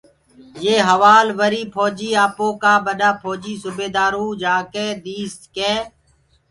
يي 0.63 0.75
هوآل 0.89 1.27
وريٚ 1.39 1.71
ڦوجيٚ 1.73 2.19
آپوڪآ 2.25 2.73
ٻڏآ 2.85 3.09
ڦوجيٚ 3.21 3.61
سوبيدآروُ 3.63 4.25
جآڪي 4.41 4.85
ديس 5.05 5.33
ڪي 5.55 5.73